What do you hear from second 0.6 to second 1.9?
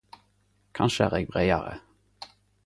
Kanskje er eg breiare.